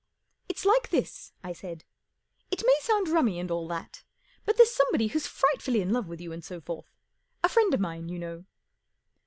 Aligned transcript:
"It's 0.49 0.65
like 0.65 0.89
this," 0.89 1.31
I 1.43 1.53
said. 1.53 1.83
44 2.49 2.49
It 2.53 2.63
may 2.65 2.75
sound 2.81 3.09
rummy 3.09 3.39
and 3.39 3.51
all 3.51 3.67
that, 3.67 4.03
but 4.45 4.57
there's 4.57 4.73
somebody 4.73 5.05
who's 5.09 5.27
frightfully 5.27 5.79
in 5.79 5.93
love 5.93 6.07
with 6.07 6.19
you 6.19 6.31
and 6.31 6.43
so 6.43 6.59
forth—a 6.59 7.49
friend 7.49 7.71
of 7.71 7.79
mine, 7.79 8.09
you 8.09 8.17
know." 8.17 8.45